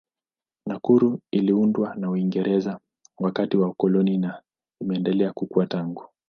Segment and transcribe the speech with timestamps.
[0.65, 2.79] Nakuru iliundwa na Uingereza
[3.19, 4.41] wakati wa ukoloni na
[4.81, 6.09] imeendelea kukua tangu.